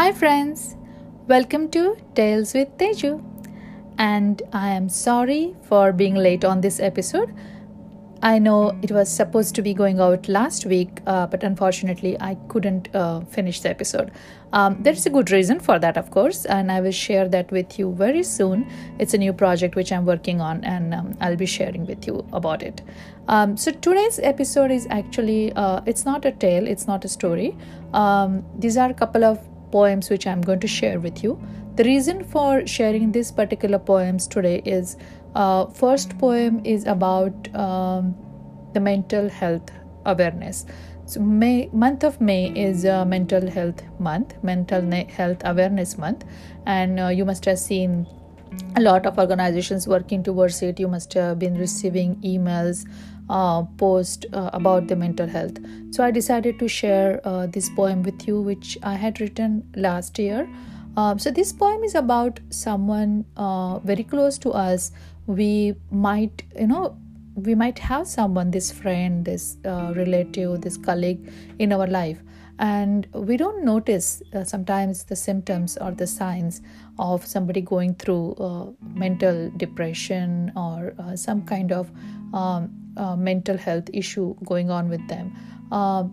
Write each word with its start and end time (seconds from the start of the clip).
Hi, 0.00 0.12
friends. 0.12 0.76
Welcome 1.28 1.68
to 1.72 1.94
Tales 2.14 2.54
with 2.54 2.68
Teju. 2.78 3.22
And 3.98 4.40
I 4.50 4.70
am 4.70 4.88
sorry 4.88 5.54
for 5.64 5.92
being 5.92 6.14
late 6.14 6.42
on 6.42 6.62
this 6.62 6.80
episode. 6.80 7.34
I 8.22 8.38
know 8.38 8.78
it 8.80 8.90
was 8.90 9.10
supposed 9.10 9.54
to 9.56 9.62
be 9.62 9.74
going 9.74 10.00
out 10.00 10.26
last 10.26 10.64
week, 10.64 11.02
uh, 11.06 11.26
but 11.26 11.44
unfortunately, 11.44 12.16
I 12.18 12.36
couldn't 12.48 12.88
uh, 12.94 13.20
finish 13.26 13.60
the 13.60 13.68
episode. 13.68 14.10
Um, 14.54 14.82
there 14.82 14.94
is 14.94 15.04
a 15.04 15.10
good 15.10 15.30
reason 15.30 15.60
for 15.60 15.78
that, 15.78 15.98
of 15.98 16.10
course, 16.10 16.46
and 16.46 16.72
I 16.72 16.80
will 16.80 16.92
share 16.92 17.28
that 17.28 17.50
with 17.50 17.78
you 17.78 17.92
very 17.92 18.22
soon. 18.22 18.66
It's 18.98 19.12
a 19.12 19.18
new 19.18 19.34
project 19.34 19.76
which 19.76 19.92
I'm 19.92 20.06
working 20.06 20.40
on, 20.40 20.64
and 20.64 20.94
um, 20.94 21.14
I'll 21.20 21.36
be 21.36 21.44
sharing 21.44 21.84
with 21.84 22.06
you 22.06 22.26
about 22.32 22.62
it. 22.62 22.80
Um, 23.28 23.58
so 23.58 23.70
today's 23.70 24.18
episode 24.18 24.70
is 24.70 24.86
actually 24.88 25.52
uh, 25.52 25.82
it's 25.84 26.06
not 26.06 26.24
a 26.24 26.32
tale, 26.32 26.66
it's 26.66 26.86
not 26.86 27.04
a 27.04 27.08
story. 27.08 27.54
Um, 27.92 28.46
these 28.58 28.78
are 28.78 28.88
a 28.88 28.94
couple 28.94 29.24
of 29.24 29.46
poems 29.70 30.10
which 30.10 30.26
I'm 30.26 30.40
going 30.40 30.60
to 30.60 30.68
share 30.68 31.00
with 31.00 31.22
you. 31.22 31.40
The 31.76 31.84
reason 31.84 32.24
for 32.24 32.66
sharing 32.66 33.12
these 33.12 33.32
particular 33.32 33.78
poems 33.78 34.26
today 34.26 34.62
is 34.64 34.96
uh, 35.34 35.66
first 35.66 36.18
poem 36.18 36.60
is 36.64 36.86
about 36.86 37.54
um, 37.54 38.14
the 38.74 38.80
mental 38.80 39.28
health 39.28 39.70
awareness. 40.04 40.66
So 41.06 41.20
May 41.20 41.68
month 41.72 42.04
of 42.04 42.20
May 42.20 42.52
is 42.54 42.84
a 42.84 43.04
mental 43.04 43.50
health 43.50 43.82
month, 43.98 44.34
mental 44.44 44.90
health 45.08 45.42
awareness 45.44 45.98
month, 45.98 46.24
and 46.66 47.00
uh, 47.00 47.08
you 47.08 47.24
must 47.24 47.44
have 47.46 47.58
seen 47.58 48.06
a 48.76 48.80
lot 48.80 49.06
of 49.06 49.18
organizations 49.18 49.88
working 49.88 50.22
towards 50.22 50.62
it. 50.62 50.78
You 50.78 50.88
must 50.88 51.12
have 51.14 51.38
been 51.38 51.56
receiving 51.56 52.16
emails, 52.16 52.86
uh, 53.30 53.62
post 53.78 54.26
uh, 54.32 54.50
about 54.52 54.88
the 54.88 54.96
mental 54.96 55.26
health. 55.26 55.58
So 55.90 56.04
I 56.04 56.10
decided 56.10 56.58
to 56.58 56.68
share 56.68 57.20
uh, 57.24 57.46
this 57.46 57.70
poem 57.70 58.02
with 58.02 58.26
you, 58.26 58.40
which 58.40 58.76
I 58.82 58.94
had 58.94 59.20
written 59.20 59.62
last 59.76 60.18
year. 60.18 60.48
Um, 60.96 61.18
so 61.18 61.30
this 61.30 61.52
poem 61.52 61.84
is 61.84 61.94
about 61.94 62.40
someone 62.50 63.24
uh, 63.36 63.78
very 63.78 64.02
close 64.02 64.38
to 64.38 64.50
us. 64.50 64.90
We 65.26 65.76
might, 65.90 66.42
you 66.58 66.66
know, 66.66 66.96
we 67.36 67.54
might 67.54 67.78
have 67.78 68.08
someone, 68.08 68.50
this 68.50 68.72
friend, 68.72 69.24
this 69.24 69.56
uh, 69.64 69.92
relative, 69.96 70.60
this 70.62 70.76
colleague 70.76 71.32
in 71.60 71.72
our 71.72 71.86
life, 71.86 72.20
and 72.60 73.08
we 73.14 73.38
don't 73.38 73.64
notice 73.64 74.22
uh, 74.34 74.44
sometimes 74.44 75.04
the 75.04 75.16
symptoms 75.16 75.78
or 75.78 75.92
the 75.92 76.06
signs 76.06 76.60
of 76.98 77.26
somebody 77.26 77.62
going 77.62 77.94
through 77.94 78.34
uh, 78.34 78.66
mental 78.94 79.50
depression 79.56 80.52
or 80.54 80.92
uh, 80.98 81.16
some 81.16 81.42
kind 81.42 81.72
of 81.72 81.90
um, 82.34 82.70
uh, 82.98 83.16
mental 83.16 83.56
health 83.56 83.88
issue 83.94 84.34
going 84.44 84.70
on 84.70 84.90
with 84.90 85.06
them. 85.08 85.34
Uh, 85.72 86.04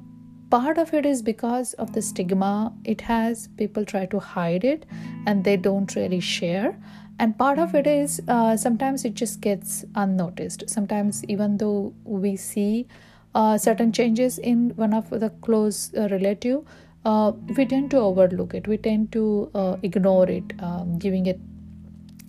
part 0.50 0.78
of 0.78 0.94
it 0.94 1.06
is 1.06 1.22
because 1.22 1.74
of 1.74 1.92
the 1.92 2.02
stigma 2.02 2.74
it 2.86 3.02
has. 3.02 3.50
People 3.58 3.84
try 3.84 4.06
to 4.06 4.18
hide 4.18 4.64
it 4.64 4.86
and 5.26 5.44
they 5.44 5.58
don't 5.58 5.94
really 5.98 6.22
share. 6.22 6.80
And 7.20 7.38
part 7.38 7.60
of 7.60 7.76
it 7.76 7.88
is 7.88 8.22
uh, 8.30 8.56
sometimes 8.56 9.04
it 9.04 9.16
just 9.16 9.42
gets 9.42 9.84
unnoticed. 9.96 10.70
Sometimes 10.70 11.26
even 11.26 11.58
though 11.58 11.94
we 12.06 12.38
see 12.38 12.88
certain 13.58 13.92
changes 13.92 14.38
in 14.40 14.72
one 14.76 14.94
of 14.94 15.10
the 15.10 15.30
close 15.42 15.94
uh, 15.96 16.08
relative 16.10 16.64
uh, 17.06 17.32
we 17.56 17.66
tend 17.66 17.90
to 17.92 17.98
overlook 17.98 18.54
it. 18.54 18.68
We 18.68 18.78
tend 18.78 19.12
to 19.14 19.50
uh, 19.56 19.78
ignore 19.82 20.30
it 20.30 20.44
um, 20.60 20.98
giving 20.98 21.26
it 21.26 21.40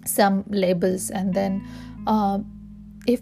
some 0.05 0.45
labels 0.49 1.11
and 1.11 1.35
then 1.35 1.67
uh, 2.07 2.39
if 3.07 3.21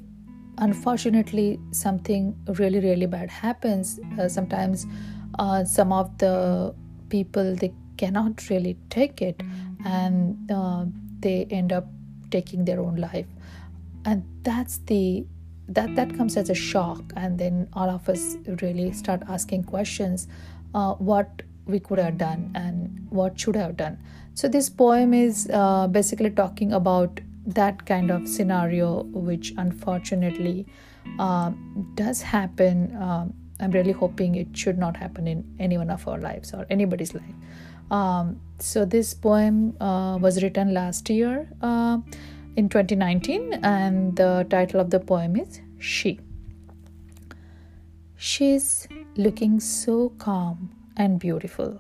unfortunately 0.59 1.59
something 1.71 2.35
really 2.59 2.81
really 2.81 3.07
bad 3.07 3.31
happens 3.31 4.01
uh, 4.19 4.29
sometimes 4.29 4.87
uh, 5.39 5.65
some 5.65 5.93
of 5.93 6.17
the 6.19 6.75
people 7.09 7.55
they 7.57 7.73
cannot 7.97 8.49
really 8.51 8.77
take 8.91 9.23
it 9.23 9.41
and 9.85 10.51
uh, 10.51 10.85
they 11.21 11.47
end 11.51 11.73
up 11.73 11.87
taking 12.31 12.65
their 12.65 12.81
own 12.81 12.97
life. 12.97 13.27
And 14.05 14.25
that's 14.43 14.79
the 14.79 15.27
that 15.69 15.95
that 15.97 16.17
comes 16.17 16.37
as 16.37 16.51
a 16.51 16.55
shock 16.55 17.13
and 17.17 17.39
then 17.39 17.69
all 17.73 17.91
of 17.91 18.09
us 18.09 18.37
really 18.63 18.93
start 18.93 19.23
asking 19.29 19.65
questions 19.65 20.29
uh, 20.75 20.95
what 20.95 21.43
we 21.67 21.81
could 21.81 21.99
have 21.99 22.17
done 22.17 22.51
and 22.55 23.07
what 23.11 23.39
should 23.39 23.57
have 23.57 23.77
done 23.77 23.99
so 24.35 24.49
this 24.49 24.69
poem 24.69 25.15
is 25.15 25.49
uh, 25.51 25.87
basically 25.89 26.31
talking 26.31 26.75
about 26.75 27.21
that 27.47 27.87
kind 27.87 28.11
of 28.11 28.29
scenario, 28.29 29.05
which 29.05 29.55
unfortunately 29.57 30.67
uh, 31.19 31.53
does 31.95 32.21
happen. 32.21 32.95
Um, 33.01 33.35
I'm 33.61 33.71
really 33.71 33.93
hoping 33.93 34.35
it 34.35 34.49
should 34.55 34.77
not 34.77 34.97
happen 34.97 35.27
in 35.27 35.45
any 35.59 35.79
one 35.79 35.91
of 35.91 36.07
our 36.07 36.19
lives 36.19 36.53
or 36.53 36.67
anybody's 36.69 37.15
life. 37.15 37.35
Um, 37.91 38.41
so, 38.59 38.85
this 38.85 39.15
poem 39.15 39.81
uh, 39.81 40.19
was 40.19 40.43
written 40.43 40.75
last 40.75 41.09
year 41.09 41.49
uh, 41.63 41.99
in 42.57 42.69
2019, 42.69 43.61
and 43.63 44.17
the 44.17 44.47
title 44.49 44.81
of 44.81 44.91
the 44.91 44.99
poem 44.99 45.37
is 45.37 45.61
She. 45.79 46.19
She's 48.17 48.89
looking 49.17 49.61
so 49.61 50.09
calm 50.19 50.75
and 50.97 51.21
beautiful. 51.21 51.79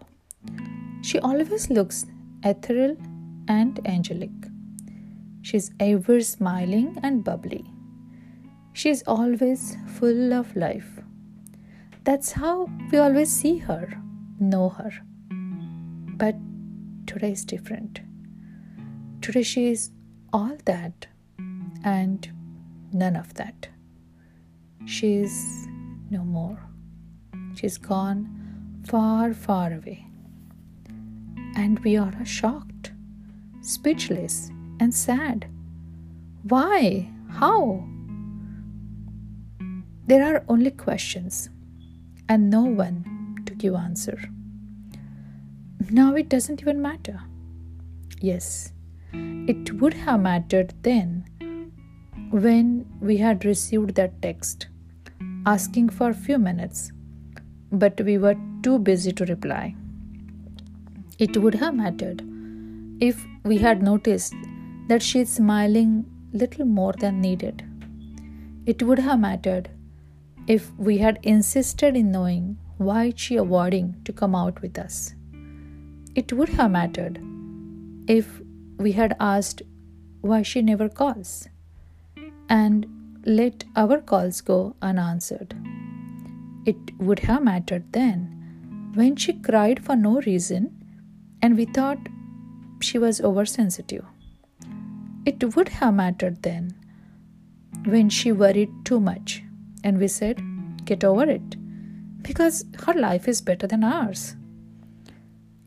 She 1.03 1.19
always 1.19 1.71
looks 1.71 2.07
ethereal 2.45 2.97
and 3.49 3.81
angelic. 3.87 4.31
She's 5.41 5.71
ever 5.81 6.21
smiling 6.21 6.99
and 7.03 7.25
bubbly. 7.25 7.65
She's 8.75 9.03
always 9.05 9.77
full 9.87 10.35
of 10.35 10.55
life. 10.55 11.01
That's 12.05 12.33
how 12.33 12.69
we 12.93 12.99
always 12.99 13.33
see 13.33 13.57
her, 13.59 13.89
know 14.39 14.69
her. 14.69 14.91
But 15.31 16.37
today 17.07 17.33
is 17.33 17.45
different. 17.45 18.01
Today 19.23 19.43
she 19.43 19.71
is 19.71 19.91
all 20.37 20.57
that 20.67 21.07
and 21.83 22.31
none 22.93 23.17
of 23.17 23.33
that. 23.35 23.69
She's 24.85 25.67
no 26.11 26.25
more. 26.25 26.59
She's 27.55 27.79
gone 27.79 28.21
far, 28.87 29.33
far 29.33 29.73
away. 29.73 30.07
And 31.57 31.79
we 31.79 31.97
are 31.97 32.13
shocked, 32.27 32.93
speechless 33.63 34.51
and 34.79 34.95
sad. 34.95 35.49
Why? 36.43 37.11
How? 37.31 37.83
There 40.07 40.23
are 40.23 40.45
only 40.49 40.71
questions 40.71 41.49
and 42.29 42.51
no 42.51 42.63
one 42.63 43.43
to 43.47 43.55
give 43.55 43.75
answer. 43.75 44.19
Now 45.91 46.15
it 46.15 46.29
doesn't 46.29 46.61
even 46.61 46.83
matter. 46.83 47.23
Yes, 48.21 48.73
it 49.49 49.73
would 49.81 49.95
have 49.95 50.21
mattered 50.21 50.75
then 50.83 51.25
when 52.31 52.87
we 53.01 53.17
had 53.17 53.45
received 53.45 53.95
that 53.95 54.21
text 54.21 54.69
asking 55.47 55.89
for 55.89 56.11
a 56.11 56.15
few 56.15 56.39
minutes, 56.39 56.93
but 57.71 58.01
we 58.01 58.19
were 58.19 58.37
too 58.63 58.79
busy 58.79 59.13
to 59.13 59.25
reply. 59.27 59.75
It 61.19 61.37
would 61.37 61.55
have 61.55 61.75
mattered 61.75 62.23
if 63.01 63.25
we 63.45 63.59
had 63.59 63.83
noticed 63.83 64.35
that 64.89 65.03
she 65.03 65.21
is 65.21 65.31
smiling 65.31 66.05
little 66.33 66.67
more 66.67 66.93
than 66.93 67.21
needed. 67.21 67.65
It 68.67 68.83
would 68.83 68.99
have 68.99 69.21
mattered 69.21 69.71
if 70.47 70.73
we 70.77 70.99
had 70.99 71.19
insisted 71.23 71.97
in 71.97 72.11
knowing 72.11 72.59
why 72.79 73.13
she 73.15 73.37
avoiding 73.37 73.97
to 74.05 74.13
come 74.13 74.35
out 74.35 74.61
with 74.63 74.79
us. 74.79 75.15
It 76.15 76.33
would 76.33 76.49
have 76.51 76.71
mattered 76.71 77.21
if 78.09 78.41
we 78.79 78.93
had 78.93 79.17
asked 79.19 79.63
why 80.21 80.43
she 80.43 80.63
never 80.63 80.89
calls 80.89 81.49
and 82.49 82.87
let 83.25 83.65
our 83.75 84.01
calls 84.01 84.41
go 84.41 84.77
unanswered. 84.83 85.55
It 86.65 86.77
would 86.99 87.21
have 87.21 87.43
mattered 87.43 87.93
then 87.93 88.93
when 88.95 89.17
she 89.17 89.33
cried 89.33 89.85
for 89.85 89.97
no 89.97 90.21
reason 90.21 90.85
and 91.43 91.57
we 91.57 91.65
thought 91.65 91.99
she 92.81 92.99
was 92.99 93.21
oversensitive. 93.21 94.05
It 95.25 95.57
would 95.57 95.69
have 95.69 95.95
mattered 95.95 96.43
then 96.43 96.75
when 97.85 98.09
she 98.09 98.33
worried 98.33 98.71
too 98.85 99.01
much 99.01 99.43
and 99.85 99.99
we 99.99 100.09
said, 100.09 100.43
Get 100.85 101.03
over 101.03 101.25
it, 101.25 101.57
because 102.23 102.65
her 102.85 102.95
life 102.95 103.27
is 103.27 103.41
better 103.41 103.67
than 103.67 103.83
ours. 103.83 104.37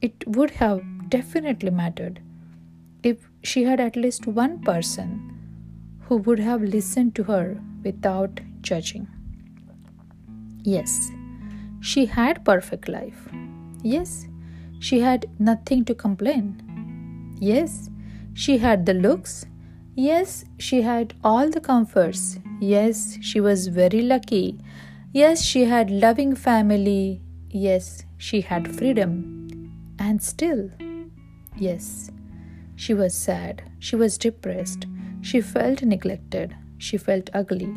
It 0.01 0.25
would 0.27 0.51
have 0.51 0.81
definitely 1.09 1.71
mattered 1.71 2.21
she 3.43 3.63
had 3.63 3.79
at 3.79 3.95
least 3.95 4.27
one 4.27 4.59
person 4.59 5.35
who 6.01 6.17
would 6.17 6.39
have 6.39 6.61
listened 6.61 7.15
to 7.15 7.23
her 7.23 7.61
without 7.83 8.39
judging. 8.61 9.07
Yes, 10.63 11.11
she 11.81 12.05
had 12.05 12.43
perfect 12.43 12.89
life. 12.89 13.27
Yes, 13.83 14.27
she 14.79 14.99
had 14.99 15.25
nothing 15.39 15.85
to 15.85 15.95
complain. 15.95 17.37
Yes, 17.39 17.89
she 18.33 18.57
had 18.57 18.85
the 18.85 18.93
looks. 18.93 19.45
Yes, 19.95 20.45
she 20.57 20.81
had 20.81 21.13
all 21.23 21.49
the 21.49 21.61
comforts. 21.61 22.39
Yes, 22.59 23.17
she 23.21 23.39
was 23.39 23.67
very 23.67 24.01
lucky. 24.01 24.59
Yes, 25.13 25.41
she 25.41 25.65
had 25.65 25.89
loving 25.89 26.35
family. 26.35 27.21
Yes, 27.49 28.05
she 28.17 28.41
had 28.41 28.73
freedom. 28.75 29.35
And 29.97 30.21
still, 30.21 30.69
yes, 31.57 32.11
she 32.83 32.93
was 32.93 33.13
sad, 33.13 33.61
she 33.77 33.97
was 33.97 34.17
depressed, 34.17 34.85
she 35.21 35.41
felt 35.41 35.81
neglected, 35.83 36.55
she 36.77 36.95
felt 36.95 37.29
ugly. 37.33 37.75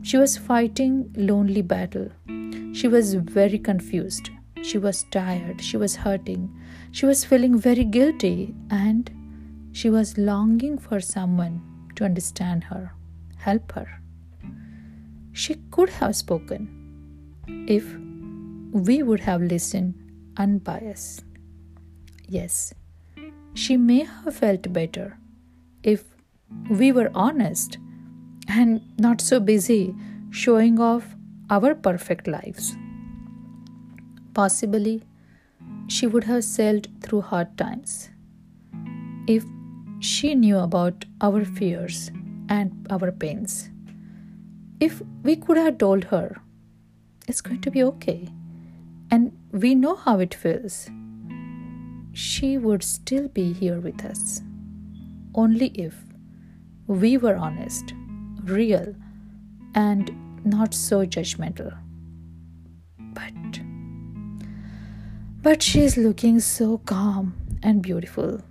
She 0.00 0.16
was 0.16 0.38
fighting 0.38 1.12
lonely 1.14 1.60
battle. 1.60 2.08
She 2.72 2.88
was 2.88 3.12
very 3.12 3.58
confused. 3.58 4.30
She 4.62 4.78
was 4.78 5.04
tired, 5.10 5.60
she 5.60 5.76
was 5.76 5.94
hurting, 5.94 6.48
she 6.90 7.04
was 7.04 7.22
feeling 7.22 7.58
very 7.58 7.84
guilty, 7.84 8.54
and 8.70 9.10
she 9.72 9.90
was 9.90 10.16
longing 10.16 10.78
for 10.78 11.00
someone 11.00 11.60
to 11.96 12.06
understand 12.06 12.64
her, 12.64 12.94
help 13.36 13.72
her. 13.72 13.88
She 15.32 15.56
could 15.70 15.90
have 15.90 16.16
spoken 16.16 16.62
if 17.68 17.84
we 18.72 19.02
would 19.02 19.20
have 19.20 19.42
listened 19.42 19.94
unbiased. 20.38 21.24
Yes, 22.26 22.72
she 23.54 23.76
may 23.76 24.04
have 24.04 24.34
felt 24.34 24.72
better 24.72 25.18
if 25.82 26.04
we 26.68 26.92
were 26.92 27.10
honest 27.14 27.78
and 28.48 28.80
not 28.98 29.20
so 29.20 29.40
busy 29.40 29.94
showing 30.30 30.78
off 30.80 31.14
our 31.50 31.74
perfect 31.74 32.26
lives. 32.26 32.76
Possibly, 34.34 35.02
she 35.88 36.06
would 36.06 36.24
have 36.24 36.44
sailed 36.44 36.88
through 37.02 37.22
hard 37.22 37.56
times 37.58 38.10
if 39.26 39.44
she 40.00 40.34
knew 40.34 40.58
about 40.58 41.04
our 41.20 41.44
fears 41.44 42.10
and 42.48 42.86
our 42.90 43.12
pains. 43.12 43.70
If 44.80 45.02
we 45.22 45.36
could 45.36 45.56
have 45.56 45.78
told 45.78 46.04
her, 46.04 46.40
it's 47.28 47.40
going 47.40 47.60
to 47.60 47.70
be 47.70 47.82
okay, 47.82 48.28
and 49.10 49.36
we 49.52 49.74
know 49.74 49.94
how 49.96 50.18
it 50.20 50.34
feels, 50.34 50.88
she 52.12 52.58
would 52.58 52.82
still 52.82 53.28
be 53.28 53.52
here 53.52 53.80
with 53.80 54.04
us. 54.04 54.42
Only 55.34 55.68
if 55.68 55.94
we 56.86 57.16
were 57.16 57.36
honest, 57.36 57.94
real, 58.42 58.94
and 59.74 60.10
not 60.44 60.74
so 60.74 61.06
judgmental. 61.06 61.76
But 62.98 63.60
but 65.42 65.62
she 65.62 65.80
is 65.80 65.96
looking 65.96 66.38
so 66.40 66.78
calm 66.78 67.34
and 67.62 67.80
beautiful. 67.82 68.42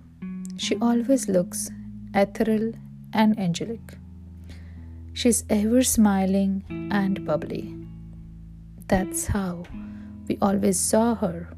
She 0.56 0.76
always 0.76 1.28
looks 1.28 1.70
ethereal 2.14 2.72
and 3.12 3.38
angelic. 3.38 3.96
She's 5.12 5.44
ever 5.48 5.82
smiling 5.82 6.64
and 6.90 7.24
bubbly. 7.24 7.76
That's 8.88 9.26
how 9.26 9.64
we 10.26 10.38
always 10.42 10.80
saw 10.80 11.14
her, 11.14 11.48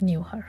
knew 0.00 0.22
her. 0.22 0.46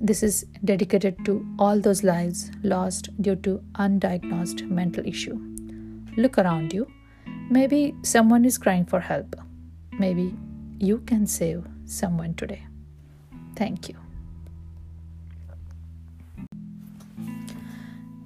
This 0.00 0.22
is 0.22 0.46
dedicated 0.64 1.24
to 1.24 1.44
all 1.58 1.80
those 1.80 2.04
lives 2.04 2.52
lost 2.62 3.10
due 3.20 3.34
to 3.36 3.60
undiagnosed 3.74 4.68
mental 4.68 5.04
issue. 5.04 5.36
Look 6.16 6.38
around 6.38 6.72
you. 6.72 6.86
Maybe 7.50 7.94
someone 8.02 8.44
is 8.44 8.58
crying 8.58 8.84
for 8.84 9.00
help. 9.00 9.34
Maybe 9.98 10.36
you 10.78 10.98
can 10.98 11.26
save 11.26 11.66
someone 11.86 12.34
today. 12.34 12.62
Thank 13.56 13.88
you. 13.88 13.96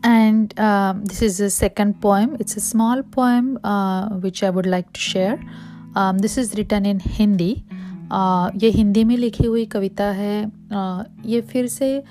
And 0.04 0.58
um, 0.58 1.04
this 1.06 1.22
is 1.22 1.38
the 1.38 1.48
second 1.48 2.02
poem. 2.02 2.36
It's 2.38 2.56
a 2.56 2.60
small 2.60 3.02
poem 3.02 3.58
uh, 3.64 4.08
which 4.10 4.42
I 4.42 4.50
would 4.50 4.66
like 4.66 4.92
to 4.92 5.00
share. 5.00 5.42
Um, 5.94 6.18
this 6.18 6.36
is 6.36 6.54
written 6.54 6.84
in 6.84 6.98
Hindi. 6.98 7.64
Uh, 8.12 8.62
ये 8.62 8.70
हिंदी 8.70 9.04
में 9.04 9.16
लिखी 9.16 9.46
हुई 9.46 9.66
कविता 9.66 10.04
है। 10.04 10.46
uh, 10.46 11.04
ये 11.26 11.40
फिर 11.40 11.66
से 11.66 12.04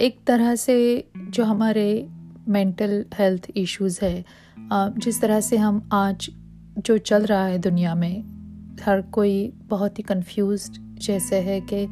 एक 0.00 0.18
तरह 0.26 0.54
से 0.54 1.04
जो 1.30 1.44
हमारे 1.44 2.08
मेंटल 2.48 3.04
हेल्थ 3.18 3.46
इश्यूज़ 3.56 3.98
है 4.02 4.24
uh, 4.72 4.98
जिस 4.98 5.20
तरह 5.20 5.40
से 5.40 5.56
हम 5.56 5.88
आज 5.92 6.30
जो 6.78 6.98
चल 6.98 7.24
रहा 7.24 7.44
है 7.44 7.58
दुनिया 7.58 7.94
में 7.94 8.22
हर 8.86 9.02
कोई 9.02 9.52
बहुत 9.66 9.98
ही 9.98 10.02
कंफ्यूज 10.02 10.70
जैसे 10.78 11.36
है 11.36 11.60
कि 11.60 11.84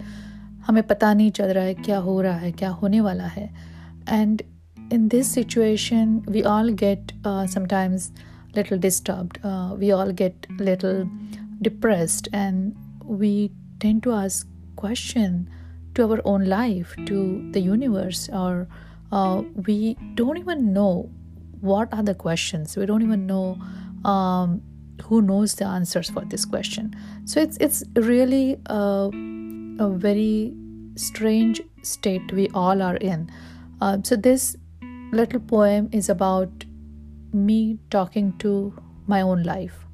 हमें 0.66 0.82
पता 0.82 1.14
नहीं 1.14 1.30
चल 1.30 1.46
रहा 1.46 1.64
है 1.64 1.74
क्या 1.74 1.98
हो 1.98 2.20
रहा 2.20 2.36
है 2.36 2.52
क्या 2.52 2.70
होने 2.70 3.00
वाला 3.00 3.26
है। 3.26 3.54
And 4.08 4.42
in 4.92 5.08
this 5.08 5.26
situation 5.26 6.22
we 6.28 6.42
all 6.42 6.72
get 6.72 7.22
sometimes 7.26 8.12
little 8.56 8.78
disturbed 8.78 9.38
uh, 9.44 9.74
we 9.76 9.92
all 9.92 10.12
get 10.12 10.46
and 12.32 12.85
we 13.05 13.51
tend 13.79 14.03
to 14.03 14.13
ask 14.13 14.47
question 14.75 15.49
to 15.95 16.09
our 16.09 16.21
own 16.25 16.45
life 16.45 16.95
to 17.05 17.49
the 17.51 17.59
universe 17.59 18.29
or 18.29 18.67
uh, 19.11 19.41
we 19.67 19.97
don't 20.15 20.37
even 20.37 20.73
know 20.73 21.09
what 21.59 21.93
are 21.93 22.03
the 22.03 22.15
questions 22.15 22.75
we 22.77 22.85
don't 22.85 23.01
even 23.01 23.27
know 23.27 23.59
um, 24.05 24.61
who 25.03 25.21
knows 25.21 25.55
the 25.55 25.65
answers 25.65 26.09
for 26.09 26.23
this 26.25 26.45
question 26.45 26.95
so 27.25 27.41
it's 27.41 27.57
it's 27.57 27.83
really 27.95 28.57
a, 28.67 29.09
a 29.79 29.89
very 29.89 30.53
strange 30.95 31.61
state 31.81 32.31
we 32.31 32.47
all 32.53 32.81
are 32.81 32.97
in 32.97 33.29
uh, 33.81 33.97
so 34.03 34.15
this 34.15 34.55
little 35.11 35.39
poem 35.39 35.89
is 35.91 36.09
about 36.09 36.65
me 37.33 37.77
talking 37.89 38.33
to 38.37 38.73
my 39.07 39.21
own 39.21 39.43
life 39.43 39.85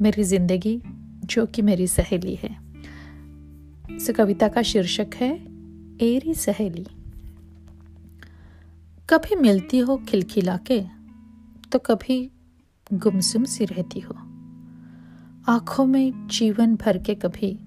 मेरी 0.00 0.22
ज़िंदगी 0.22 0.80
जो 1.25 1.45
कि 1.45 1.61
मेरी 1.61 1.87
सहेली 1.87 2.35
है। 2.35 2.57
इस 3.95 4.11
कविता 4.17 4.47
का 4.47 4.61
शीर्षक 4.61 5.07
है, 5.15 5.35
एरी 6.01 6.33
सहेली। 6.33 6.85
कभी 9.09 9.35
मिलती 9.35 9.77
हो 9.77 9.97
खिलखिला 9.97 10.57
के 10.57 10.83
तो 11.71 11.79
कभी 11.79 12.31
गुमसुम 12.93 13.43
सी 13.43 13.65
रहती 13.65 13.99
हो। 13.99 14.15
आँखों 15.53 15.85
में 15.85 16.27
जीवन 16.27 16.75
भर 16.75 16.97
के 16.97 17.15
कभी 17.15 17.59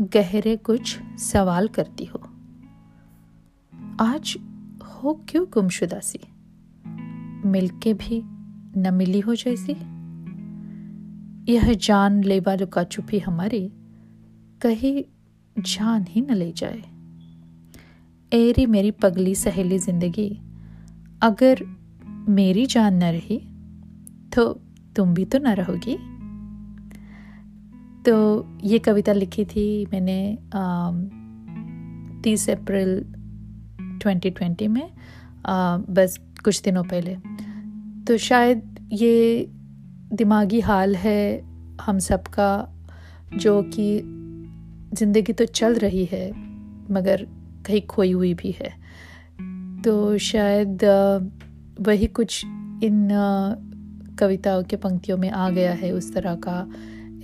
गहरे 0.00 0.56
कुछ 0.56 0.98
सवाल 1.18 1.68
करती 1.68 2.04
हो। 2.04 2.18
आज 4.00 4.36
हो 4.84 5.24
क्यों 5.28 5.46
गुमशुदा 5.52 6.00
सी? 6.00 6.18
मिलके 7.48 7.94
भी 7.94 8.22
न 8.80 8.90
मिली 8.94 9.20
हो 9.20 9.34
जैसी? 9.34 9.93
यह 11.44 11.72
जान 11.74 12.22
लेवा 12.24 12.54
लुका 12.54 12.82
चुपी 12.84 13.18
हमारी 13.18 13.60
कहीं 14.60 15.02
जान 15.56 16.04
ही 16.08 16.20
न 16.20 16.34
ले 16.34 16.52
जाए। 16.52 16.82
एरी 18.32 18.66
मेरी 18.66 18.90
पगली 18.90 19.34
सहेली 19.34 19.78
ज़िंदगी 19.78 20.28
अगर 21.22 21.62
मेरी 22.28 22.66
जान 22.66 22.94
न 22.94 23.10
रही 23.12 23.38
तो 24.34 24.52
तुम 24.96 25.14
भी 25.14 25.24
तो 25.24 25.38
न 25.38 25.54
रहोगी। 25.54 25.96
तो 28.02 28.14
ये 28.64 28.78
कविता 28.78 29.12
लिखी 29.12 29.44
थी 29.44 29.66
मैंने 29.92 30.18
तीस 32.22 32.48
अप्रैल 32.50 33.00
2020 34.04 34.68
में 34.68 34.90
आ, 35.46 35.76
बस 35.76 36.18
कुछ 36.44 36.62
दिनों 36.62 36.84
पहले। 36.84 37.16
तो 38.04 38.16
शायद 38.18 38.88
ये 38.92 39.14
दिमागी 40.14 40.60
हाल 40.60 40.94
है 40.96 41.42
हम 41.80 41.98
सब 41.98 42.26
का 42.28 42.50
जो 43.34 43.62
कि 43.74 43.86
ज़िंदगी 44.96 45.32
तो 45.32 45.44
चल 45.44 45.74
रही 45.74 46.04
है, 46.04 46.30
मगर 46.90 47.26
कहीं 47.66 47.80
खोई 47.86 48.12
हुई 48.12 48.32
भी 48.34 48.54
है। 48.60 48.72
तो 49.82 50.18
शायद 50.18 50.84
वही 51.80 52.06
कुछ 52.06 52.44
इन 52.44 53.08
कविताओं 54.18 54.62
के 54.62 54.76
पंक्तियों 54.76 55.16
में 55.18 55.30
आ 55.30 55.48
गया 55.50 55.72
है, 55.72 55.92
उस 55.92 56.12
तरह 56.14 56.34
का 56.46 56.60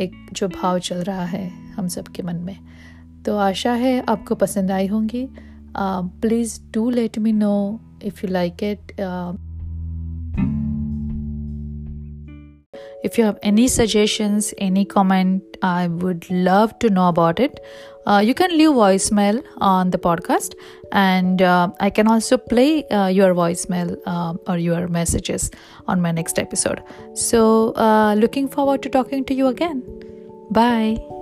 एक 0.00 0.12
जो 0.32 0.49
भाव 0.49 0.78
चल 0.78 1.02
रहा 1.02 1.25
है 1.25 1.49
हम 1.73 1.88
सब 1.88 2.09
के 2.09 2.23
मन 2.23 2.37
में। 2.37 2.56
तो 3.26 3.37
आशा 3.38 3.73
है 3.75 4.00
आपको 4.09 4.35
पसंद 4.35 4.70
आई 4.70 4.87
होंगी। 4.87 5.28
Please 5.76 6.61
do 6.75 6.88
let 6.90 7.18
me 7.18 7.32
know 7.32 7.80
if 8.04 8.20
you 8.25 8.32
like 8.32 8.62
it 8.62 8.92
if 13.02 13.19
you 13.19 13.25
have 13.25 13.38
any 13.42 13.69
suggestions 13.69 14.52
any 14.59 14.85
comment 14.85 15.57
i 15.62 15.87
would 15.87 16.28
love 16.30 16.78
to 16.78 16.90
know 16.90 17.09
about 17.09 17.40
it. 17.40 17.61
Uh, 18.07 18.19
you 18.19 18.33
can 18.35 18.50
leave 18.57 18.71
voicemail 18.71 19.42
on 19.59 19.90
the 19.90 19.99
podcast 19.99 20.54
and 20.90 21.42
uh, 21.42 21.69
i 21.80 21.90
can 21.90 22.09
also 22.09 22.38
play 22.38 22.83
uh, 22.88 23.07
your 23.09 23.35
voicemail 23.35 23.95
or 24.49 24.57
your 24.57 24.88
messages 24.88 25.50
on 25.87 26.00
my 26.00 26.11
next 26.11 26.38
episode. 26.38 26.83
So 27.14 27.73
looking 28.16 28.49
forward 28.49 28.83
to 28.85 28.88
talking 28.88 29.25
to 29.26 29.35
you 29.35 29.49
again. 29.49 29.83
Bye. 30.50 31.19